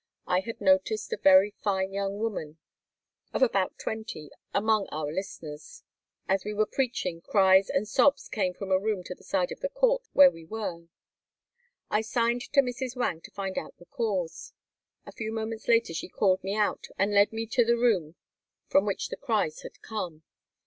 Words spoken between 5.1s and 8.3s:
listeners. As we were preaching cries and sobs